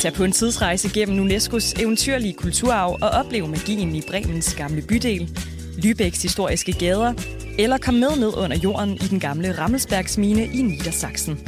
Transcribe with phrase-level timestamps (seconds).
[0.00, 5.38] Tag på en tidsrejse gennem UNESCO's eventyrlige kulturarv og oplev magien i Bremens gamle bydel,
[5.84, 7.14] Lübecks historiske gader,
[7.58, 11.38] eller kom med ned under jorden i den gamle Rammelsbergsmine i Niedersachsen.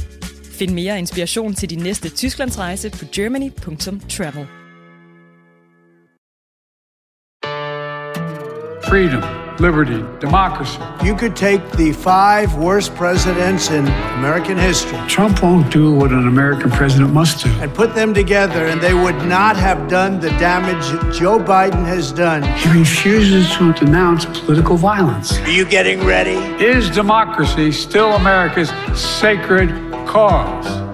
[0.52, 4.46] Find mere inspiration til din næste Tysklandsrejse på germany.travel.
[8.88, 10.78] freedom, liberty, democracy.
[11.04, 13.86] You could take the five worst presidents in
[14.18, 17.50] American history Trump won't do what an American president must do.
[17.62, 20.84] and put them together, and they would not have done the damage
[21.18, 22.42] Joe Biden has done.
[22.42, 25.38] He refuses to denounce political violence.
[25.38, 26.36] Are you getting ready?
[26.64, 29.68] Is democracy still America's sacred
[30.06, 30.86] cause?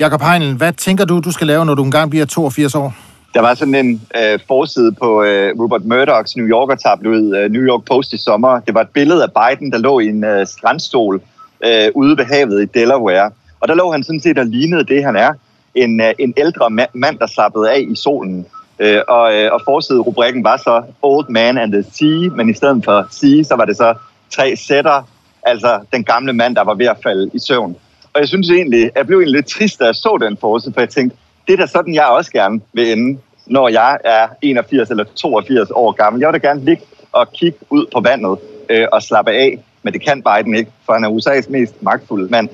[0.00, 2.94] Jakob Heinl, hvad tænker du, du skal lave, når du engang bliver 82 år?
[3.34, 7.62] Der var sådan en øh, forside på øh, Robert Murdochs New Yorker tabloid øh, New
[7.62, 8.60] York Post i sommer.
[8.60, 11.22] Det var et billede af Biden, der lå i en øh, strandstol
[11.64, 13.30] øh, ude ved havet i Delaware.
[13.60, 15.32] Og der lå han sådan set og lignede det, han er.
[15.74, 18.46] En, øh, en ældre ma- mand, der slappede af i solen.
[18.78, 22.84] Øh, og, øh, og forsiderubrikken var så Old Man and the Sea, men i stedet
[22.84, 23.94] for Sea, så var det så
[24.30, 25.08] tre sætter,
[25.42, 27.76] altså den gamle mand, der var ved at falde i søvn.
[28.12, 30.80] Og jeg synes egentlig, jeg blev egentlig lidt trist, da jeg så den forside, for
[30.80, 31.16] jeg tænkte,
[31.46, 35.70] det er da sådan, jeg også gerne vil ende, når jeg er 81 eller 82
[35.70, 36.20] år gammel.
[36.20, 38.38] Jeg vil da gerne ligge og kigge ud på vandet
[38.70, 42.30] øh, og slappe af, men det kan Biden ikke, for han er USA's mest magtfulde
[42.30, 42.48] mand.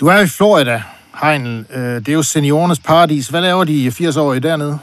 [0.00, 0.82] Du er i Florida,
[1.22, 1.66] Heinl.
[1.74, 3.28] Øh, Det er jo seniorernes paradis.
[3.28, 4.78] Hvad laver de 80-årige dernede?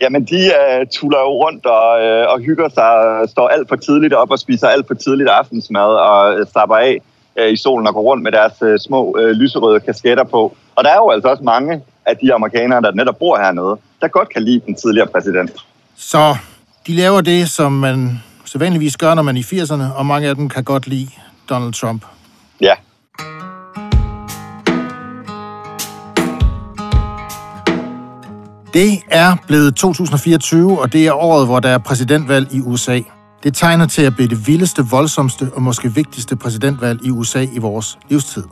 [0.00, 2.90] Jamen, de øh, tuller jo rundt og, øh, og hygger sig,
[3.30, 6.98] står alt for tidligt op og spiser alt for tidligt aftensmad og øh, slapper af
[7.38, 10.56] øh, i solen og går rundt med deres øh, små øh, lyserøde kasketter på.
[10.74, 14.08] Og der er jo altså også mange af de amerikanere, der netop bor hernede, der
[14.08, 15.50] godt kan lide den tidligere præsident.
[15.96, 16.36] Så
[16.86, 20.34] de laver det, som man sædvanligvis gør, når man er i 80'erne, og mange af
[20.34, 21.08] dem kan godt lide
[21.48, 22.04] Donald Trump.
[22.60, 22.74] Ja,
[28.74, 33.00] Det er blevet 2024, og det er året, hvor der er præsidentvalg i USA.
[33.42, 37.58] Det tegner til at blive det vildeste, voldsomste og måske vigtigste præsidentvalg i USA i
[37.58, 38.44] vores livstid.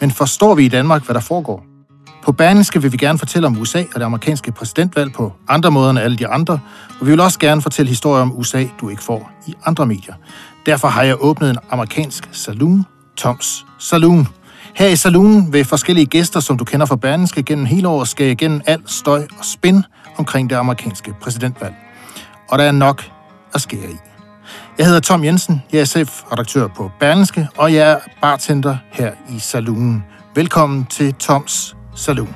[0.00, 1.73] Men forstår vi i Danmark, hvad der foregår?
[2.24, 5.90] På banen skal vi gerne fortælle om USA og det amerikanske præsidentvalg på andre måder
[5.90, 6.58] end alle de andre,
[7.00, 10.14] og vi vil også gerne fortælle historier om USA, du ikke får i andre medier.
[10.66, 12.86] Derfor har jeg åbnet en amerikansk saloon,
[13.16, 14.28] Toms Saloon.
[14.74, 18.08] Her i saloonen vil forskellige gæster, som du kender fra banen, skal gennem hele året
[18.08, 19.84] skal igennem al støj og spin
[20.16, 21.74] omkring det amerikanske præsidentvalg.
[22.50, 23.04] Og der er nok
[23.54, 23.96] at skære i.
[24.78, 29.38] Jeg hedder Tom Jensen, jeg er chefredaktør på Berlingske, og jeg er bartender her i
[29.38, 30.04] saloonen.
[30.34, 32.34] Velkommen til Toms Saloon.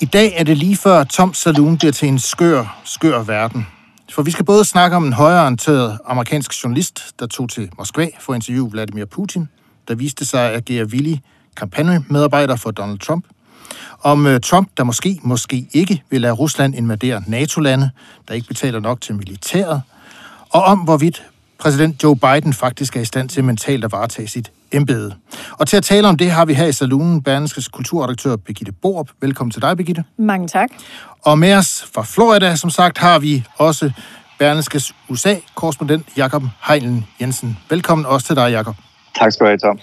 [0.00, 3.66] I dag er det lige før Tom Saloon bliver til en skør, skør verden.
[4.10, 8.32] For vi skal både snakke om en højreorienteret amerikansk journalist, der tog til Moskva for
[8.32, 9.48] at interviewe Vladimir Putin,
[9.88, 11.22] der viste sig at agere villig
[11.56, 13.24] kampagnemedarbejder for Donald Trump.
[14.02, 17.90] Om uh, Trump, der måske, måske ikke vil lade Rusland invadere NATO-lande,
[18.28, 19.82] der ikke betaler nok til militæret.
[20.50, 21.22] Og om hvorvidt
[21.58, 25.14] præsident Joe Biden faktisk er i stand til mentalt at varetage sit embede.
[25.52, 29.08] Og til at tale om det har vi her i saloonen Berlingskes kulturredaktør Birgitte Borup.
[29.20, 30.04] Velkommen til dig, Birgitte.
[30.16, 30.68] Mange tak.
[31.22, 33.90] Og med os fra Florida, som sagt, har vi også
[34.38, 37.58] Berlingskes USA-korrespondent Jakob Heinlen Jensen.
[37.70, 38.76] Velkommen også til dig, Jakob.
[39.18, 39.78] tak skal du have, Tom.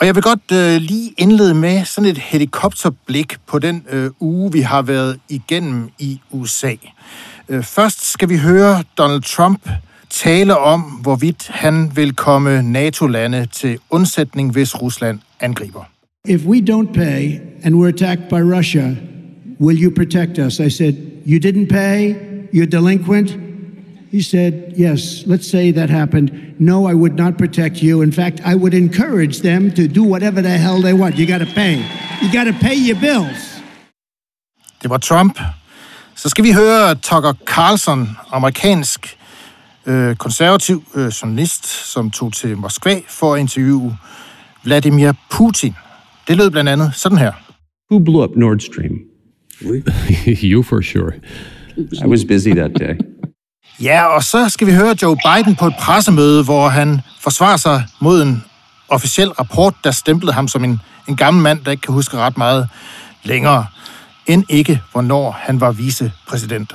[0.00, 4.52] Og jeg vil godt øh, lige indlede med sådan et helikopterblik på den øh, uge,
[4.52, 6.74] vi har været igennem i USA.
[7.48, 9.68] Øh, først skal vi høre Donald Trump
[10.10, 15.84] tale om, hvorvidt han vil komme NATO-lande til undsætning, hvis Rusland angriber.
[16.28, 18.96] If we don't pay and we're attacked by Russia,
[19.60, 20.60] will you protect us?
[20.60, 20.94] I said,
[21.26, 22.14] You didn't pay?
[22.54, 23.47] You're delinquent?
[24.10, 26.30] He said, Yes, let's say that happened.
[26.58, 28.02] No, I would not protect you.
[28.02, 31.18] In fact, I would encourage them to do whatever the hell they want.
[31.18, 31.74] You got to pay.
[32.22, 33.62] You got to pay your bills.
[34.82, 35.38] Det var Trump.
[36.14, 39.18] Så skal vi høre Tucker Carlson, amerikansk
[39.86, 43.96] øh, konservativ øh, journalist, som tog til Moskva for at interviewe
[44.64, 45.74] Vladimir Putin.
[46.28, 47.32] Det lød blandt andet sådan her.
[47.90, 48.98] Who blew up Nord Stream?
[50.52, 51.12] you for sure.
[52.04, 52.94] I was busy that day.
[53.82, 57.84] Ja, og så skal vi høre Joe Biden på et pressemøde, hvor han forsvarer sig
[58.00, 58.44] mod en
[58.88, 62.38] officiel rapport, der stemplede ham som en, en gammel mand, der ikke kan huske ret
[62.38, 62.68] meget
[63.22, 63.66] længere,
[64.26, 66.72] end ikke, hvornår han var vicepræsident.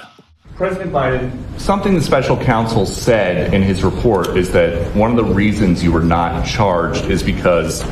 [0.58, 5.36] President Biden, something the special counsel said in his report is that one of the
[5.36, 7.86] reasons you were not charged is because,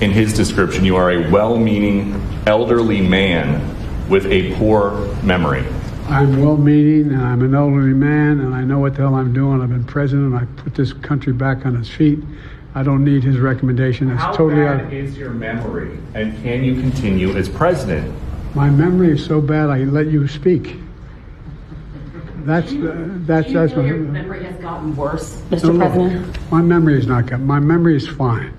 [0.00, 2.14] in his description, you are a well meaning
[2.46, 3.60] elderly man
[4.10, 5.62] with a poor memory.
[6.08, 9.32] I'm well meaning and I'm an elderly man and I know what the hell I'm
[9.32, 9.60] doing.
[9.60, 10.32] I've been president.
[10.34, 12.18] And I put this country back on its feet.
[12.74, 14.10] I don't need his recommendation.
[14.10, 14.92] It's How totally bad out.
[14.92, 18.14] is your memory, and can you continue as president?
[18.54, 20.76] My memory is so bad I let you speak.
[22.44, 25.62] That's uh, that's that's my, feel your memory has gotten worse, No, Mr.
[25.64, 26.50] look, President?
[26.52, 27.40] My memory is not good.
[27.40, 28.52] My memory is fine.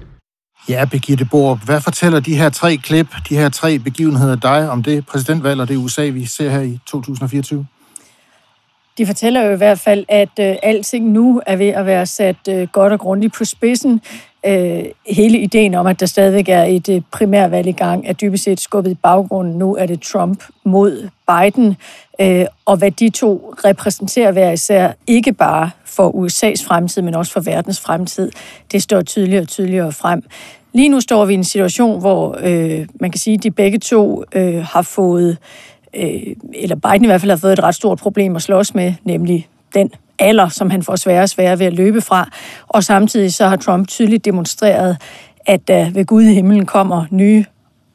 [0.70, 4.84] Ja, Birgitte Borup, hvad fortæller de her tre klip, de her tre begivenheder dig om
[4.84, 7.66] det præsidentvalg og det USA, vi ser her i 2024?
[8.98, 12.36] De fortæller jo i hvert fald, at øh, alting nu er ved at være sat
[12.50, 14.02] øh, godt og grundigt på spidsen.
[14.46, 18.44] Øh, hele ideen om, at der stadigvæk er et øh, primærvalg i gang, er dybest
[18.44, 19.58] set skubbet i baggrunden.
[19.58, 21.76] Nu er det Trump mod Biden,
[22.22, 27.32] øh, og hvad de to repræsenterer hver især, ikke bare for USA's fremtid, men også
[27.32, 28.32] for verdens fremtid,
[28.72, 30.24] det står tydeligere og tydeligere frem.
[30.80, 33.80] Lige nu står vi i en situation, hvor øh, man kan sige, at de begge
[33.80, 35.38] to øh, har fået
[35.94, 38.94] øh, eller Biden i hvert fald har fået et ret stort problem at slås med,
[39.04, 42.30] nemlig den alder, som han får sværere og sværere ved at løbe fra.
[42.68, 44.98] Og samtidig så har Trump tydeligt demonstreret,
[45.46, 47.46] at der ved Gud i himlen kommer nye,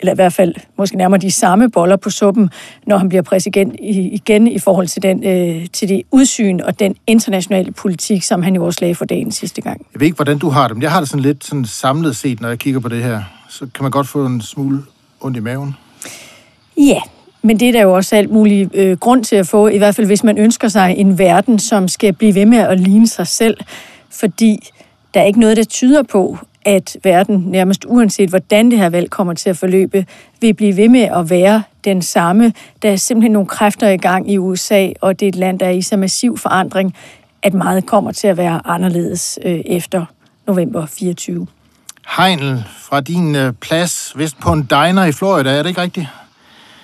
[0.05, 2.51] eller i hvert fald måske nærmere de samme boller på suppen,
[2.87, 6.97] når han bliver præsident igen i forhold til, den, øh, til det udsyn og den
[7.07, 9.87] internationale politik, som han jo også lagde for dagen sidste gang.
[9.95, 12.17] Jeg ved ikke, hvordan du har det, men jeg har det sådan lidt sådan samlet
[12.17, 13.23] set, når jeg kigger på det her.
[13.49, 14.83] Så kan man godt få en smule
[15.21, 15.77] ondt i maven.
[16.77, 17.01] Ja,
[17.43, 19.95] men det er der jo også alt mulig øh, grund til at få, i hvert
[19.95, 23.27] fald hvis man ønsker sig en verden, som skal blive ved med at ligne sig
[23.27, 23.57] selv,
[24.11, 24.71] fordi
[25.15, 29.11] der er ikke noget, der tyder på, at verden, nærmest uanset hvordan det her valg
[29.11, 30.07] kommer til at forløbe,
[30.41, 32.53] vil blive ved med at være den samme.
[32.83, 35.67] Der er simpelthen nogle kræfter i gang i USA, og det er et land, der
[35.67, 36.95] er i så massiv forandring,
[37.43, 40.05] at meget kommer til at være anderledes øh, efter
[40.47, 41.47] november 24.
[42.19, 46.07] Heinl, fra din øh, plads vest på en diner i Florida, er det ikke rigtigt?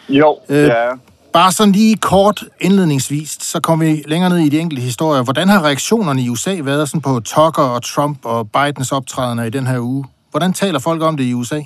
[0.09, 0.88] Jo, Øh, ja.
[1.32, 5.23] Bare sådan lige kort indledningsvis, så kommer vi længere ned i de enkelte historier.
[5.23, 9.50] Hvordan har reaktionerne i USA været sådan på Tucker og Trump og Bidens optrædener i
[9.50, 10.05] den her uge?
[10.31, 11.61] Hvordan taler folk om det i USA?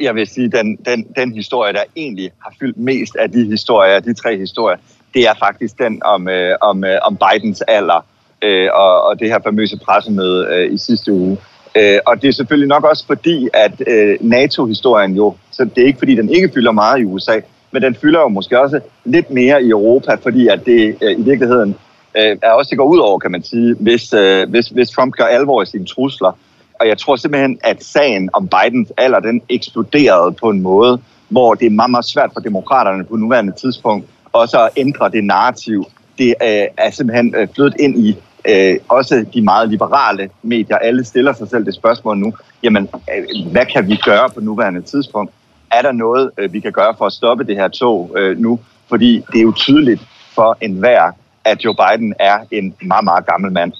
[0.00, 4.00] Jeg vil sige, den, den, den historie, der egentlig har fyldt mest af de historier,
[4.00, 4.76] de tre historier,
[5.14, 8.04] det er faktisk den om, øh, om, øh, om Bidens alder
[8.42, 11.38] øh, og, og det her famøse pressemøde øh, i sidste uge.
[11.76, 15.86] Øh, og det er selvfølgelig nok også fordi, at øh, NATO-historien jo, så det er
[15.86, 17.40] ikke fordi, den ikke fylder meget i USA,
[17.72, 21.22] men den fylder jo måske også lidt mere i Europa, fordi at det øh, i
[21.22, 21.76] virkeligheden
[22.16, 25.14] øh, er også det går ud over, kan man sige, hvis, øh, hvis, hvis Trump
[25.14, 26.38] gør alvor i sine trusler.
[26.80, 31.54] Og jeg tror simpelthen, at sagen om Bidens alder, den eksploderede på en måde, hvor
[31.54, 35.84] det er meget, meget svært for demokraterne på nuværende tidspunkt også at ændre det narrativ.
[36.18, 38.16] Det øh, er simpelthen øh, flyttet ind i
[38.48, 40.76] øh, også de meget liberale medier.
[40.76, 44.82] Alle stiller sig selv det spørgsmål nu, jamen, øh, hvad kan vi gøre på nuværende
[44.82, 45.32] tidspunkt?
[45.72, 48.60] Er der noget, øh, vi kan gøre for at stoppe det her tog øh, nu?
[48.88, 50.02] Fordi det er jo tydeligt
[50.34, 51.12] for enhver,
[51.44, 53.72] at Joe Biden er en meget, meget gammel mand.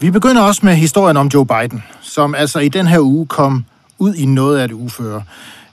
[0.00, 3.64] Vi begynder også med historien om Joe Biden, som altså i den her uge kom
[3.98, 5.22] ud i noget af det uføre.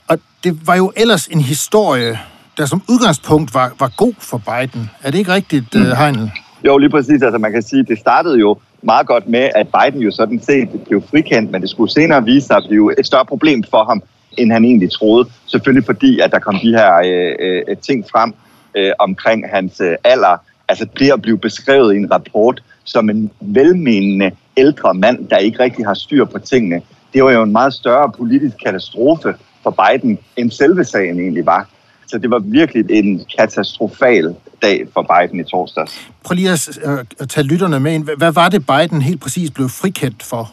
[0.07, 2.19] Og det var jo ellers en historie,
[2.57, 4.89] der som udgangspunkt var, var god for Biden.
[5.03, 5.81] Er det ikke rigtigt, mm.
[5.81, 6.31] Heinl?
[6.65, 7.21] Jo, lige præcis.
[7.21, 10.69] Altså man kan sige, det startede jo meget godt med, at Biden jo sådan set
[10.87, 14.03] blev frikendt, men det skulle senere vise sig at blive et større problem for ham,
[14.37, 15.29] end han egentlig troede.
[15.45, 18.33] Selvfølgelig fordi, at der kom de her øh, øh, ting frem
[18.77, 20.37] øh, omkring hans øh, alder.
[20.69, 25.59] Altså det at blive beskrevet i en rapport som en velmenende ældre mand, der ikke
[25.59, 26.81] rigtig har styr på tingene,
[27.13, 31.69] det var jo en meget større politisk katastrofe for Biden, end selve sagen egentlig var.
[32.13, 36.07] Så det var virkelig en katastrofal dag for Biden i torsdags.
[36.23, 38.09] Prøv lige at, øh, at tage lytterne med ind.
[38.17, 40.51] Hvad var det, Biden helt præcis blev frikendt for?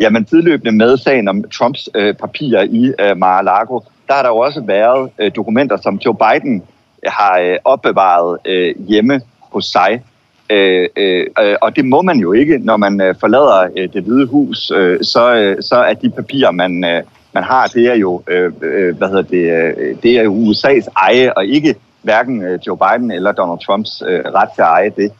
[0.00, 4.36] Jamen, tidløbende med sagen om Trumps øh, papirer i øh, Mar-a-Lago, der har der jo
[4.36, 6.62] også været øh, dokumenter, som Joe Biden
[7.06, 10.02] har øh, opbevaret øh, hjemme hos sig.
[10.50, 11.26] Øh, øh,
[11.62, 14.70] og det må man jo ikke, når man øh, forlader øh, det hvide hus.
[14.74, 17.02] Øh, så, øh, så er de papirer, man, øh,
[17.32, 20.86] man har, det er jo, øh, øh, hvad hedder det, øh, det er jo USA's
[20.96, 24.92] eje, og ikke hverken øh, Joe Biden eller Donald Trumps øh, ret til at eje
[24.96, 25.12] det.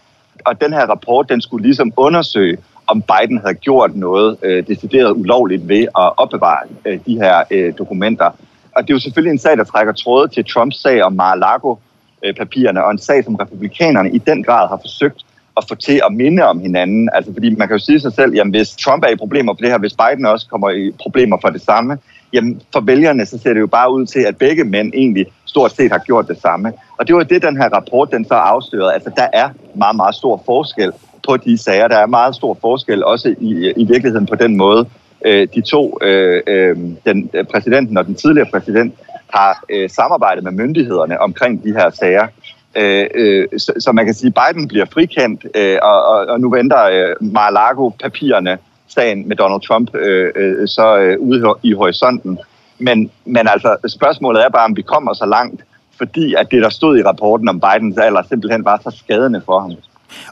[0.44, 5.12] Og den her rapport, den skulle ligesom undersøge, om Biden havde gjort noget øh, decideret
[5.12, 8.30] ulovligt ved at opbevare øh, de her øh, dokumenter.
[8.76, 12.80] Og det er jo selvfølgelig en sag, der trækker tråde til Trumps sag om Mar-a-Lago-papirerne,
[12.80, 15.22] øh, og en sag, som republikanerne i den grad har forsøgt
[15.56, 17.08] at få til at minde om hinanden.
[17.12, 19.60] Altså, fordi man kan jo sige sig selv, jamen hvis Trump er i problemer for
[19.60, 21.98] det her, hvis Biden også kommer i problemer for det samme,
[22.32, 25.72] jamen for vælgerne, så ser det jo bare ud til, at begge mænd egentlig stort
[25.72, 26.72] set har gjort det samme.
[26.98, 28.94] Og det var det, den her rapport, den så afslørede.
[28.94, 30.92] Altså, der er meget, meget stor forskel
[31.28, 31.88] på de sager.
[31.88, 34.88] Der er meget stor forskel også i, i virkeligheden på den måde.
[35.24, 38.94] Øh, de to, øh, øh, den, øh, præsidenten og den tidligere præsident,
[39.34, 42.26] har øh, samarbejdet med myndighederne omkring de her sager.
[42.76, 46.40] Øh, øh, så, så man kan sige, at Biden bliver frikendt, øh, og, og, og
[46.40, 52.38] nu venter øh, Mar-a-Lago-papirerne, sagen med Donald Trump, øh, øh, så øh, ude i horisonten.
[52.78, 55.62] Men, men altså, spørgsmålet er bare, om vi kommer så langt,
[55.98, 59.60] fordi at det, der stod i rapporten om Bidens alder, simpelthen var så skadende for
[59.60, 59.72] ham.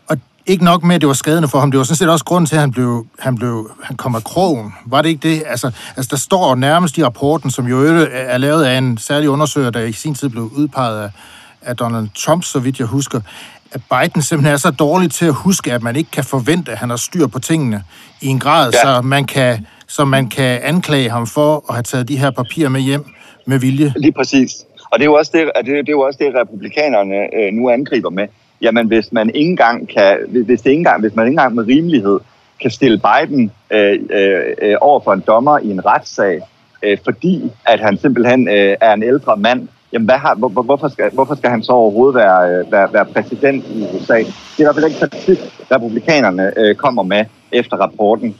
[0.09, 0.17] Og
[0.47, 2.47] ikke nok med, at det var skadende for ham, det var sådan set også grund
[2.47, 4.75] til, at han, blev, han, blev, han kom af krogen.
[4.87, 5.43] Var det ikke det?
[5.47, 7.79] Altså, altså, der står nærmest i rapporten, som jo
[8.13, 11.11] er lavet af en særlig undersøger, der i sin tid blev udpeget af,
[11.63, 13.21] af Donald Trump, så vidt jeg husker,
[13.73, 16.79] at Biden simpelthen er så dårlig til at huske, at man ikke kan forvente, at
[16.79, 17.85] han har styr på tingene
[18.21, 18.83] i en grad, ja.
[18.83, 22.69] så, man kan, så man kan anklage ham for at have taget de her papirer
[22.69, 23.05] med hjem
[23.47, 23.95] med vilje.
[23.97, 24.65] Lige præcis.
[24.91, 27.71] Og det er jo også det, det, det, er jo også det republikanerne øh, nu
[27.71, 28.27] angriber med.
[28.63, 31.67] Jamen, hvis man ikke engang kan, hvis, det ikke engang, hvis man ikke engang med
[31.67, 32.19] rimelighed
[32.61, 36.41] kan stille Biden øh, øh, øh, over for en dommer i en retssag,
[36.83, 40.89] øh, fordi at han simpelthen øh, er en ældre mand, jamen hvad har, hvor, hvorfor,
[40.89, 44.19] skal, hvorfor skal han så overhovedet være, øh, være, være præsident i USA?
[44.19, 45.39] Det er i hvert fald ikke kritik,
[45.71, 48.35] republikanerne øh, kommer med efter rapporten.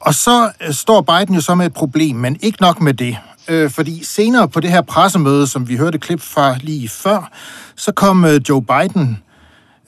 [0.00, 3.16] Og så øh, står Biden jo så med et problem, men ikke nok med det.
[3.48, 7.30] Øh, fordi senere på det her pressemøde, som vi hørte klip fra lige før,
[7.76, 9.22] så kom øh, Joe Biden,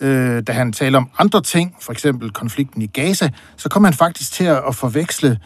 [0.00, 3.94] øh, da han talte om andre ting, for eksempel konflikten i Gaza, så kom han
[3.94, 5.38] faktisk til at forveksle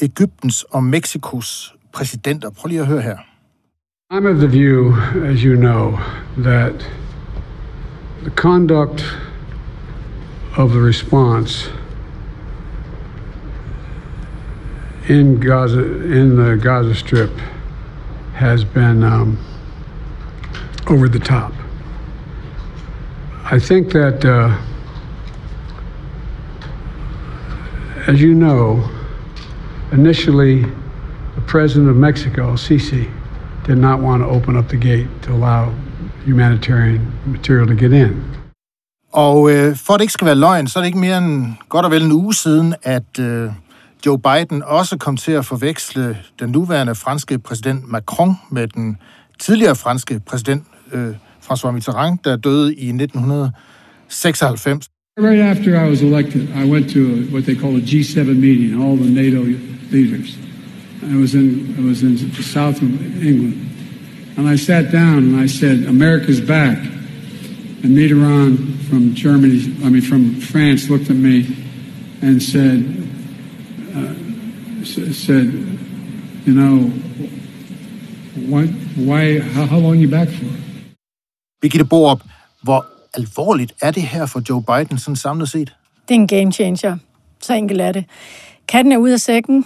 [0.00, 2.50] Ægyptens og Mexikos præsidenter.
[2.50, 3.16] Prøv lige at høre her.
[4.12, 4.92] I'm of the view,
[5.24, 5.92] as you know,
[6.36, 6.84] that
[8.24, 9.04] the conduct
[10.56, 11.68] of the response
[15.08, 17.30] in Gaza, in the Gaza Strip,
[18.34, 19.38] has been um,
[20.88, 21.52] over the top.
[23.44, 24.60] I think that, uh,
[28.08, 28.90] as you know,
[29.92, 33.08] initially the president of Mexico, Sisi,
[33.70, 35.62] did not want to open up the gate to allow
[36.24, 38.10] humanitarian material to get in.
[39.12, 41.46] Og øh, for at det ikke skal være løgn, så er det ikke mere end
[41.68, 43.50] godt og vel en uge siden, at øh,
[44.06, 48.98] Joe Biden også kom til at forveksle den nuværende franske præsident Macron med den
[49.38, 54.88] tidligere franske præsident øh, François Mitterrand, der døde i 1996.
[55.18, 57.00] Right after I was elected, I went to
[57.32, 59.44] what they call a G7 meeting, all the NATO
[59.90, 60.49] leaders.
[61.02, 62.90] I was in I was in the south of
[63.24, 63.56] England,
[64.36, 66.78] and I sat down and I said, "America's back."
[67.82, 71.46] And Mitterrand from Germany, I mean from France, looked at me
[72.22, 72.84] and said,
[73.96, 75.46] uh, "said,
[76.46, 76.92] you know,
[78.50, 78.66] why,
[78.96, 80.44] why how, how long are you back for?"
[81.60, 82.22] Birgitte Borup,
[82.62, 85.72] hvor alvorligt er det her for Joe Biden sådan samlet set?
[86.08, 86.96] Det er en game changer.
[87.42, 88.04] Så enkelt er det.
[88.68, 89.64] Katten er ude af sækken.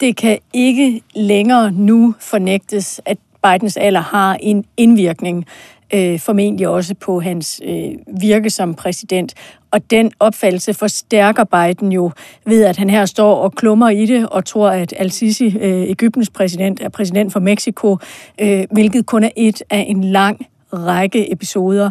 [0.00, 5.46] Det kan ikke længere nu fornægtes, at Bidens alder har en indvirkning,
[5.94, 9.34] øh, formentlig også på hans øh, virke som præsident.
[9.70, 12.10] Og den opfattelse forstærker Biden jo
[12.46, 16.30] ved, at han her står og klummer i det og tror, at al-Sisi, øh, Ægyptens
[16.30, 17.96] præsident, er præsident for Mexico,
[18.40, 21.90] øh, hvilket kun er et af en lang række episoder.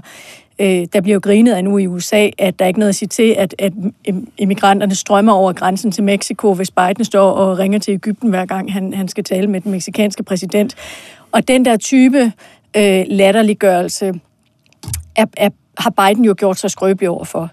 [0.59, 2.95] Øh, der bliver jo grinet af nu i USA, at der er ikke noget at
[2.95, 3.73] sige til, at, at
[4.37, 8.73] immigranterne strømmer over grænsen til Mexico, hvis Biden står og ringer til Ægypten hver gang
[8.73, 10.75] han, han skal tale med den meksikanske præsident.
[11.31, 12.31] Og den der type
[12.77, 14.13] øh, latterliggørelse
[15.15, 17.49] er, er, har Biden jo gjort sig skrøbelig overfor.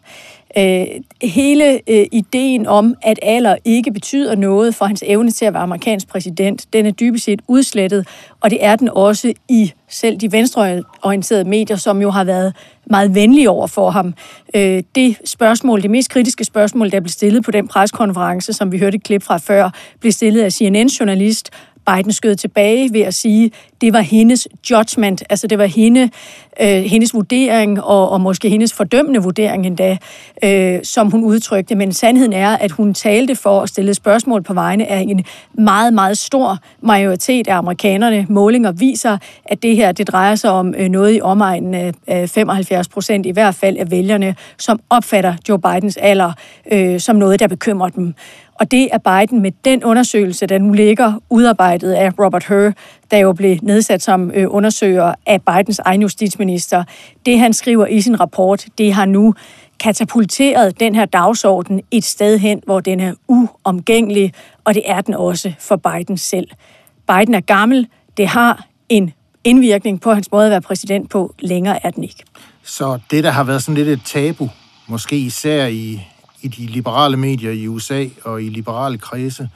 [0.59, 0.87] Øh,
[1.23, 5.62] hele øh, ideen om, at alder ikke betyder noget for hans evne til at være
[5.62, 8.09] amerikansk præsident, den er dybest set udslettet,
[8.40, 12.54] og det er den også i selv de venstreorienterede medier, som jo har været
[12.87, 14.14] meget venlige over for ham.
[14.54, 18.78] Øh, det spørgsmål, det mest kritiske spørgsmål, der blev stillet på den preskonference, som vi
[18.78, 21.50] hørte et klip fra før, blev stillet af CNN-journalist,
[21.87, 26.11] Biden skød tilbage ved at sige, det var hendes judgment, altså det var hende,
[26.61, 29.97] øh, hendes vurdering, og, og måske hendes fordømmende vurdering endda,
[30.45, 31.75] øh, som hun udtrykte.
[31.75, 35.25] Men sandheden er, at hun talte for at stille spørgsmål på vegne af en
[35.55, 38.27] meget, meget stor majoritet af amerikanerne.
[38.29, 42.89] Målinger viser, at det her det drejer sig om øh, noget i omegnen af 75
[42.89, 46.33] procent i hvert fald af vælgerne, som opfatter Joe Bidens alder
[46.73, 48.15] øh, som noget, der bekymrer dem.
[48.62, 52.73] Og det er Biden med den undersøgelse, der nu ligger udarbejdet af Robert Hur,
[53.11, 56.85] der jo blev nedsat som øh, undersøger af Bidens egen justitsminister.
[57.26, 59.35] Det han skriver i sin rapport, det har nu
[59.81, 64.33] katapulteret den her dagsorden et sted hen, hvor den er uomgængelig,
[64.64, 66.49] og det er den også for Biden selv.
[67.09, 69.12] Biden er gammel, det har en
[69.45, 72.25] indvirkning på hans måde at være præsident på, længere er den ikke.
[72.62, 74.50] Så det, der har været sådan lidt et tabu,
[74.87, 76.00] måske især i,
[76.43, 79.49] i de liberale medier i USA og i liberale kredse,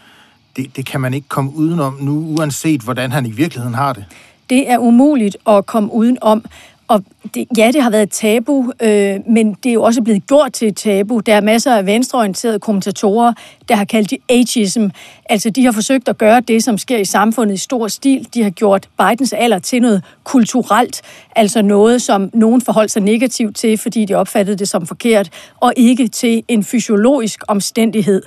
[0.56, 4.04] det, det kan man ikke komme udenom nu, uanset hvordan han i virkeligheden har det.
[4.50, 6.44] Det er umuligt at komme udenom.
[6.88, 10.26] Og det, ja, det har været et tabu, øh, men det er jo også blevet
[10.26, 11.18] gjort til et tabu.
[11.18, 13.32] Der er masser af venstreorienterede kommentatorer,
[13.68, 14.86] der har kaldt det ageism.
[15.30, 18.28] Altså, de har forsøgt at gøre det, som sker i samfundet i stor stil.
[18.34, 21.02] De har gjort Bidens alder til noget kulturelt,
[21.36, 25.72] altså noget, som nogen forholdt sig negativt til, fordi de opfattede det som forkert, og
[25.76, 28.22] ikke til en fysiologisk omstændighed.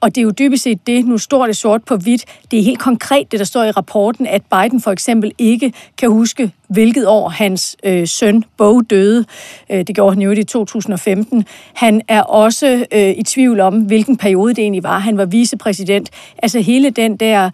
[0.00, 2.62] Og det er jo dybest set det, nu står det sort på hvidt, det er
[2.62, 7.06] helt konkret det, der står i rapporten, at Biden for eksempel ikke kan huske, hvilket
[7.08, 9.24] år hans øh, søn Bo døde.
[9.70, 11.44] Øh, det gjorde han jo i 2015.
[11.74, 14.98] Han er også øh, i tvivl om, hvilken periode det egentlig var.
[14.98, 16.10] Han var vicepræsident.
[16.38, 17.50] Altså hele den der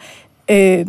[0.51, 0.87] øh,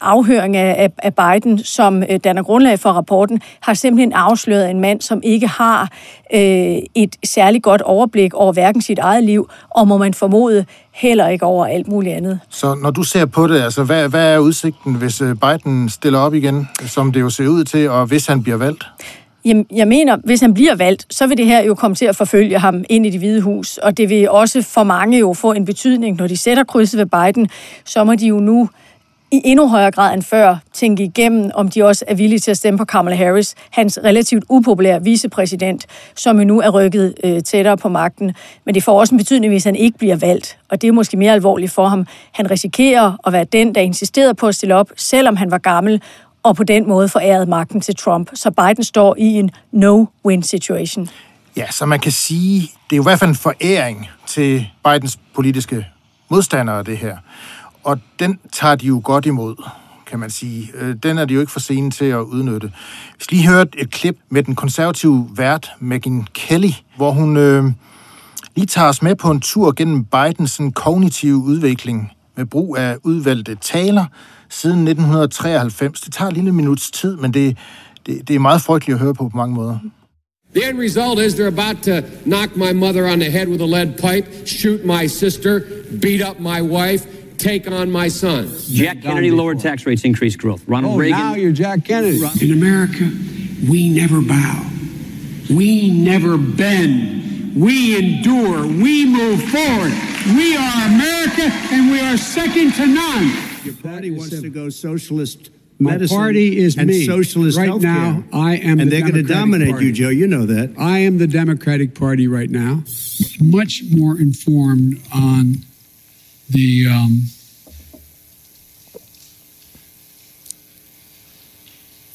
[0.00, 5.00] afhøring af, af Biden, som øh, danner grundlag for rapporten, har simpelthen afsløret en mand,
[5.00, 5.88] som ikke har
[6.34, 11.28] øh, et særligt godt overblik over hverken sit eget liv, og må man formode heller
[11.28, 12.40] ikke over alt muligt andet.
[12.48, 16.18] Så når du ser på det, altså hvad, hvad er udsigten, hvis øh, Biden stiller
[16.18, 18.84] op igen, som det jo ser ud til, og hvis han bliver valgt?
[19.44, 22.16] Jamen, jeg mener, hvis han bliver valgt, så vil det her jo komme til at
[22.16, 25.52] forfølge ham ind i det hvide hus, og det vil også for mange jo få
[25.52, 27.48] en betydning, når de sætter krydset ved Biden,
[27.84, 28.68] så må de jo nu
[29.32, 32.56] i endnu højere grad end før tænke igennem, om de også er villige til at
[32.56, 37.76] stemme på Kamala Harris, hans relativt upopulære vicepræsident, som jo nu er rykket øh, tættere
[37.76, 38.34] på magten.
[38.64, 41.16] Men det får også en betydning, hvis han ikke bliver valgt, og det er måske
[41.16, 42.06] mere alvorligt for ham.
[42.32, 46.02] Han risikerer at være den, der insisterede på at stille op, selvom han var gammel,
[46.42, 48.30] og på den måde forærede magten til Trump.
[48.34, 51.08] Så Biden står i en no-win situation.
[51.56, 55.18] Ja, så man kan sige, det er jo i hvert fald en foræring til Bidens
[55.34, 55.86] politiske
[56.28, 57.16] modstandere, det her.
[57.84, 59.54] Og den tager de jo godt imod,
[60.06, 60.70] kan man sige.
[60.74, 62.72] Øh, den er de jo ikke for sene til at udnytte.
[63.18, 67.64] Vi skal lige høre et klip med den konservative vært, Megyn Kelly, hvor hun øh,
[68.56, 73.54] lige tager os med på en tur gennem Bidens kognitive udvikling med brug af udvalgte
[73.54, 74.04] taler
[74.48, 76.00] siden 1993.
[76.00, 77.56] Det tager en lille minuts tid, men det,
[78.06, 79.78] det, det er meget frygteligt at høre på på mange måder.
[80.54, 83.66] The end result is they're about to knock my mother on the head with a
[83.66, 85.60] lead pipe, shoot my sister,
[86.02, 87.06] beat up my wife,
[87.40, 88.52] take on my son.
[88.68, 90.62] Jack Kennedy lowered tax rates, increased growth.
[90.68, 91.18] Ronald oh, Reagan.
[91.18, 92.20] Now you're Jack Kennedy.
[92.40, 93.10] In America,
[93.68, 94.66] we never bow.
[95.48, 97.56] We never bend.
[97.56, 98.66] We endure.
[98.66, 99.92] We move forward.
[100.36, 103.32] We are America, and we are second to none.
[103.64, 107.04] Your party wants to go socialist My medicine party is and me.
[107.04, 107.82] socialist right healthcare.
[107.82, 108.24] now.
[108.32, 109.86] I am, and the they're going to dominate Party.
[109.86, 110.08] you, Joe.
[110.10, 110.74] You know that.
[110.78, 112.84] I am the Democratic Party right now.
[113.40, 115.56] Much more informed on
[116.50, 117.22] the um,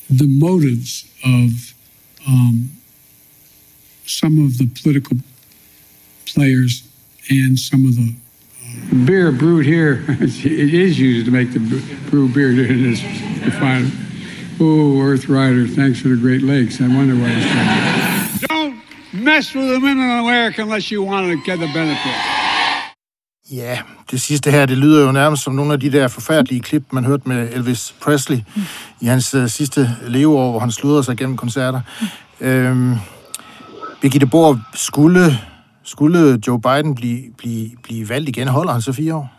[0.10, 1.74] the motives of
[2.28, 2.69] um,
[4.06, 5.17] some of the political
[6.26, 6.88] players
[7.30, 8.13] and some of the
[9.06, 10.06] beer brewed here.
[10.10, 11.60] it is used to make the
[12.10, 13.02] brew beer in this
[13.43, 13.91] refinery.
[14.60, 16.80] Oh, Earth Rider, thanks for the Great Lakes.
[16.80, 18.41] I wonder why he's.
[18.48, 18.82] Don't
[19.13, 22.35] mess with the women in America unless you want to get the benefit.
[23.51, 23.79] Ja,
[24.12, 27.05] det sidste her, det lyder jo nærmest som nogle af de der forfærdelige klip, man
[27.05, 28.62] hørte med Elvis Presley mm.
[29.01, 31.81] i hans uh, sidste leveår, hvor han sludrede sig gennem koncerter.
[32.39, 32.47] Mm.
[32.47, 32.95] Øhm,
[34.01, 35.39] Birgitte Bohr, skulle,
[35.84, 38.47] skulle Joe Biden blive, blive, blive valgt igen?
[38.47, 39.34] Holder han så fire år?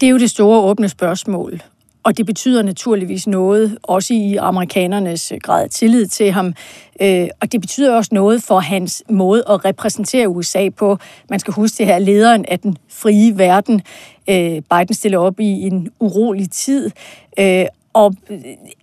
[0.00, 1.60] Det er jo det store åbne spørgsmål.
[2.04, 6.54] Og det betyder naturligvis noget, også i amerikanernes øh, grad af tillid til ham.
[7.00, 10.98] Øh, og det betyder også noget for hans måde at repræsentere USA på.
[11.30, 13.82] Man skal huske det her, lederen af den frie verden.
[14.30, 16.90] Øh, Biden stiller op i en urolig tid.
[17.38, 18.38] Øh, og øh,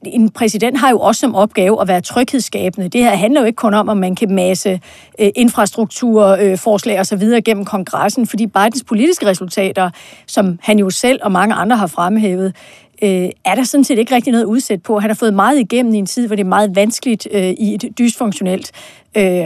[0.06, 2.90] en præsident har jo også som opgave at være tryghedsskabende.
[2.90, 4.80] Det her handler jo ikke kun om, at man kan masse
[5.20, 7.22] øh, infrastruktur, forslag osv.
[7.46, 9.90] gennem kongressen, fordi Bidens politiske resultater,
[10.28, 12.56] som han jo selv og mange andre har fremhævet,
[13.02, 15.00] øh, er der sådan set ikke rigtig noget udsæt på.
[15.00, 17.74] Han har fået meget igennem i en tid, hvor det er meget vanskeligt øh, i
[17.74, 18.72] et dysfunktionelt
[19.18, 19.46] øh,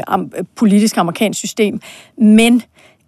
[0.56, 1.82] politisk amerikansk system.
[2.18, 2.62] Men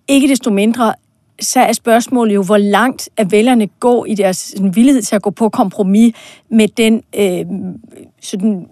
[0.07, 0.93] ikke desto mindre,
[1.41, 5.21] så er spørgsmålet jo, hvor langt er vælgerne går i deres sådan, villighed til at
[5.21, 6.15] gå på kompromis
[6.49, 7.45] med den øh,
[8.21, 8.67] sådan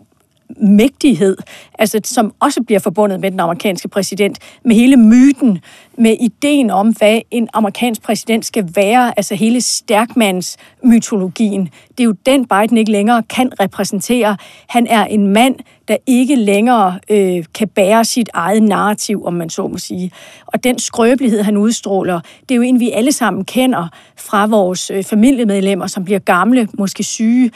[0.58, 1.38] mægtighed,
[1.80, 5.60] altså, som også bliver forbundet med den amerikanske præsident, med hele myten,
[5.98, 11.70] med ideen om, hvad en amerikansk præsident skal være, altså hele stærkmandsmytologien.
[11.90, 14.38] Det er jo den, Biden ikke længere kan repræsentere.
[14.68, 15.56] Han er en mand,
[15.88, 20.12] der ikke længere øh, kan bære sit eget narrativ, om man så må sige.
[20.46, 24.90] Og den skrøbelighed, han udstråler, det er jo en, vi alle sammen kender fra vores
[24.90, 27.52] øh, familiemedlemmer, som bliver gamle, måske syge,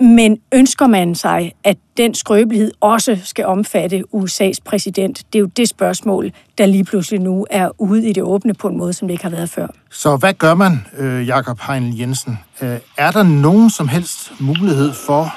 [0.00, 5.18] men ønsker man sig, at den skrøbelighed også skal omfatte USA's præsident?
[5.32, 8.68] Det er jo det spørgsmål, der lige pludselig nu er ude i det åbne på
[8.68, 9.66] en måde, som det ikke har været før.
[9.90, 12.38] Så hvad gør man, øh, Jakob Heinl Jensen?
[12.62, 15.34] Øh, er der nogen som helst mulighed for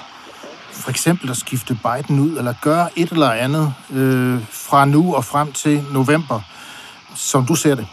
[0.71, 5.25] for eksempel at skifte Biden ud, eller gøre et eller andet øh, fra nu og
[5.25, 6.41] frem til november,
[7.15, 7.87] som du ser det?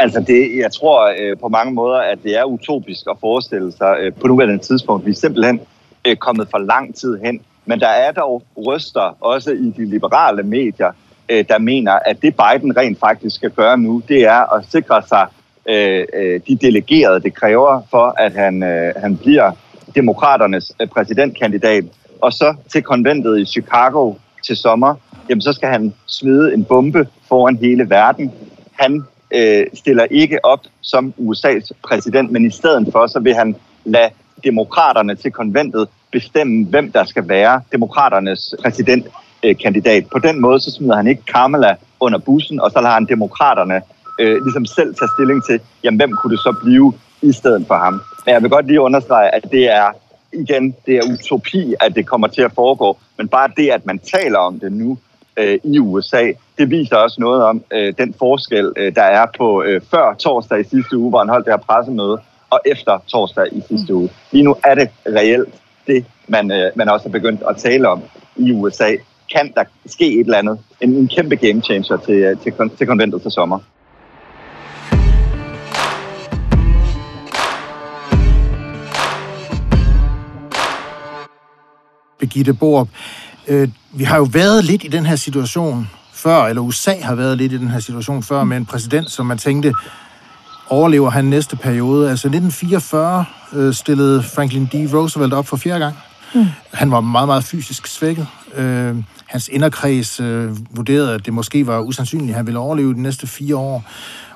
[0.00, 3.96] Altså, det, jeg tror øh, på mange måder, at det er utopisk at forestille sig
[4.00, 5.06] øh, på nuværende tidspunkt.
[5.06, 5.60] Vi er simpelthen
[6.06, 7.40] øh, kommet for lang tid hen.
[7.66, 10.92] Men der er dog røster, også i de liberale medier,
[11.28, 15.02] øh, der mener, at det Biden rent faktisk skal gøre nu, det er at sikre
[15.08, 15.26] sig
[15.68, 19.52] øh, øh, de delegerede, det kræver for, at han, øh, han bliver
[19.94, 21.84] demokraternes øh, præsidentkandidat.
[22.20, 24.94] Og så til konventet i Chicago til sommer,
[25.28, 28.32] jamen så skal han smide en bombe foran hele verden.
[28.72, 33.56] Han øh, stiller ikke op som USA's præsident, men i stedet for, så vil han
[33.84, 34.10] lade
[34.44, 40.02] demokraterne til konventet bestemme, hvem der skal være demokraternes præsidentkandidat.
[40.02, 43.06] Øh, På den måde, så smider han ikke Kamala under bussen, og så lader han
[43.06, 43.82] demokraterne
[44.20, 47.74] øh, ligesom selv tage stilling til, jamen hvem kunne det så blive i stedet for
[47.74, 47.92] ham.
[48.26, 49.86] Men jeg vil godt lige understrege, at det er
[50.32, 53.98] igen, det er utopi, at det kommer til at foregå, men bare det, at man
[53.98, 54.98] taler om det nu,
[55.38, 56.32] øh, i USA.
[56.58, 60.60] Det viser også noget om øh, den forskel, øh, der er på øh, før torsdag
[60.60, 62.18] i sidste uge, hvor han holdt det her pressemøde,
[62.50, 64.10] og efter torsdag i sidste uge.
[64.32, 65.54] Lige nu er det reelt
[65.86, 68.02] det, man, øh, man også har begyndt at tale om
[68.36, 68.90] i USA.
[69.32, 70.58] Kan der ske et eller andet?
[70.80, 73.58] En, en kæmpe game changer til, øh, til, til konventet til sommer.
[82.18, 82.88] Birgitte Borup.
[83.48, 87.38] Øh, vi har jo været lidt i den her situation før, eller USA har været
[87.38, 89.74] lidt i den her situation før, med en præsident, som man tænkte,
[90.68, 92.10] overlever han næste periode.
[92.10, 94.94] Altså 1944 øh, stillede Franklin D.
[94.94, 95.96] Roosevelt op for fjerde gang.
[96.34, 96.46] Mm.
[96.72, 98.26] Han var meget, meget fysisk svækket.
[98.56, 103.02] Øh, hans inderkreds øh, vurderede, at det måske var usandsynligt, at han ville overleve de
[103.02, 103.84] næste fire år.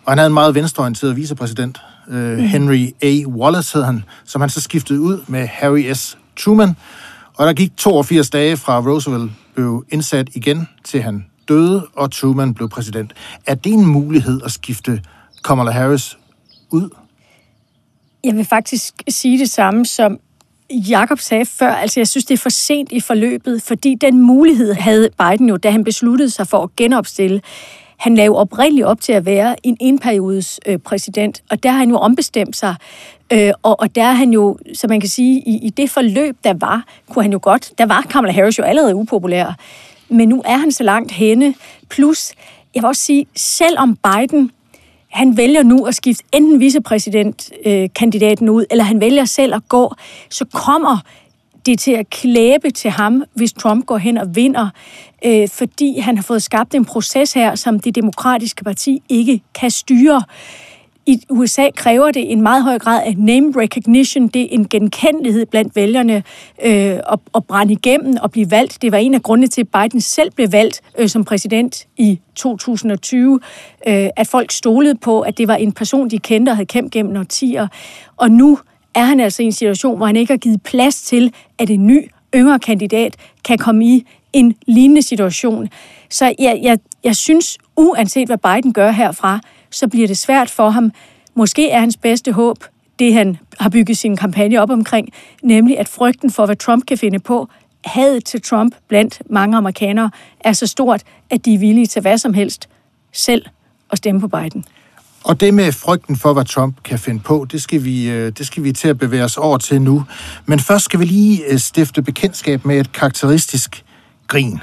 [0.05, 2.44] Og han havde en meget venstreorienteret vicepræsident, øh, mm.
[2.44, 3.27] Henry A.
[3.27, 6.18] Wallace hed han, som han så skiftede ud med Harry S.
[6.37, 6.77] Truman,
[7.37, 12.55] og der gik 82 dage fra Roosevelt blev indsat igen, til han døde, og Truman
[12.55, 13.12] blev præsident.
[13.47, 15.03] Er det en mulighed at skifte
[15.45, 16.18] Kamala Harris
[16.71, 16.88] ud?
[18.25, 20.18] Jeg vil faktisk sige det samme, som
[20.71, 21.73] Jakob sagde før.
[21.73, 25.57] Altså, jeg synes, det er for sent i forløbet, fordi den mulighed havde Biden jo,
[25.57, 27.40] da han besluttede sig for at genopstille.
[28.03, 31.91] Han lavede oprindeligt op til at være en enperiodes øh, præsident, og der har han
[31.91, 32.75] jo ombestemt sig.
[33.33, 36.37] Øh, og, og der er han jo, som man kan sige, i, i det forløb,
[36.45, 39.57] der var, kunne han jo godt, der var Kamala Harris jo allerede upopulær.
[40.09, 41.55] Men nu er han så langt henne.
[41.88, 42.33] Plus,
[42.75, 44.51] jeg vil også sige, selvom Biden
[45.09, 49.95] han vælger nu at skifte enten vicepræsidentkandidaten øh, ud, eller han vælger selv at gå,
[50.31, 50.99] så kommer
[51.66, 54.68] det til at klæbe til ham, hvis Trump går hen og vinder,
[55.25, 59.70] øh, fordi han har fået skabt en proces her, som det demokratiske parti ikke kan
[59.70, 60.22] styre.
[61.07, 64.29] I USA kræver det en meget høj grad af name recognition.
[64.29, 66.22] Det er en genkendelighed blandt vælgerne
[66.62, 66.72] øh,
[67.12, 68.83] at, at brænde igennem og blive valgt.
[68.83, 72.20] Det var en af grundene til, at Biden selv blev valgt øh, som præsident i
[72.35, 73.40] 2020.
[73.88, 76.92] Øh, at folk stolede på, at det var en person, de kendte og havde kæmpet
[76.92, 77.68] gennem årtier.
[78.16, 78.59] Og nu
[78.94, 81.87] er han altså i en situation, hvor han ikke har givet plads til, at en
[81.87, 85.68] ny, yngre kandidat kan komme i en lignende situation.
[86.11, 90.70] Så jeg, jeg, jeg synes, uanset hvad Biden gør herfra, så bliver det svært for
[90.70, 90.92] ham.
[91.35, 92.64] Måske er hans bedste håb
[92.98, 95.09] det, han har bygget sin kampagne op omkring,
[95.42, 97.48] nemlig at frygten for, hvad Trump kan finde på,
[97.85, 102.18] hadet til Trump blandt mange amerikanere, er så stort, at de er villige til hvad
[102.18, 102.68] som helst
[103.12, 103.46] selv
[103.90, 104.64] at stemme på Biden.
[105.25, 108.47] Og det med frygten for, hvad Trump kan finde på, det skal vi, øh, det
[108.47, 110.05] skal vi til at bevæge os over til nu.
[110.47, 113.85] Men først skal vi lige øh, stifte bekendtskab med et karakteristisk
[114.29, 114.61] grin.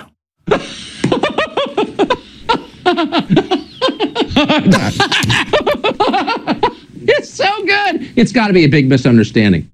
[7.10, 8.02] it's so good.
[8.18, 9.66] It's got to be a big misunderstanding.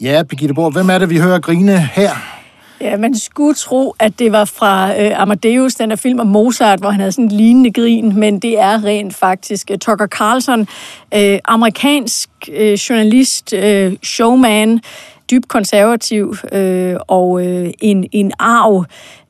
[0.00, 2.39] Ja, Birgitte Borg, hvem er det, vi hører grine her?
[2.80, 6.78] Ja, man skulle tro, at det var fra øh, Amadeus, den der film om Mozart,
[6.78, 10.68] hvor han havde sådan en lignende grin, men det er rent faktisk øh, Tucker Carlson,
[11.14, 14.80] øh, amerikansk øh, journalist, øh, showman,
[15.30, 18.84] dybt konservativ øh, og øh, en, en arv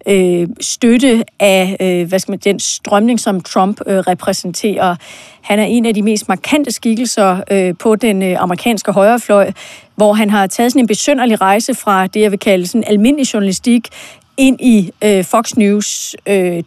[0.07, 4.97] øh, støtte af øh, hvad skal man, den strømning, som Trump øh, repræsenterer.
[5.41, 9.53] Han er en af de mest markante skikkelser øh, på den øh, amerikanske højrefløj,
[9.97, 13.35] hvor han har taget sådan en besønderlig rejse fra det, jeg vil kalde sådan almindelig
[13.35, 13.89] journalistik,
[14.37, 16.63] ind i øh, Fox News øh,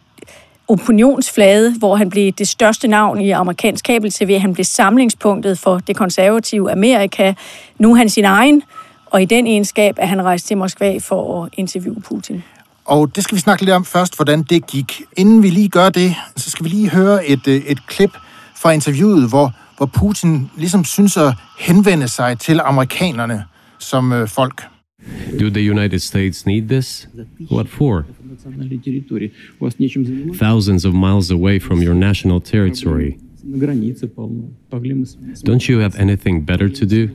[0.68, 4.38] opinionsflade, hvor han blev det største navn i amerikansk kabel-tv.
[4.38, 7.34] Han blev samlingspunktet for det konservative Amerika.
[7.78, 8.62] Nu er han sin egen
[9.06, 12.44] Og i den egenskab er han rejst til Moskva for at interviewe Putin.
[12.84, 15.02] Og det skal vi snakke lidt om først, hvordan det gik.
[15.16, 18.10] Inden vi lige gør det, så skal vi lige høre et, øh, et klip
[18.56, 23.44] fra interviewet, hvor, hvor Putin ligesom synes at henvende sig til amerikanerne
[23.78, 24.62] som øh, folk.
[25.40, 27.08] Do the United States need this?
[27.52, 28.04] What for?
[30.38, 33.10] Thousands of miles away from your national territory.
[35.44, 37.10] Don't you have anything better to do?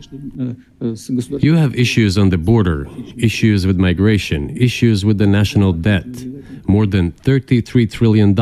[1.41, 2.85] You have issues on the border,
[3.17, 6.25] issues with migration, issues with the national debt,
[6.67, 8.35] more than $33 trillion.